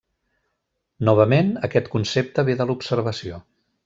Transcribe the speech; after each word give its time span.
Novament, 1.09 1.51
aquest 1.67 1.91
concepte 1.97 2.47
ve 2.51 2.57
de 2.63 2.67
l'observació. 2.73 3.39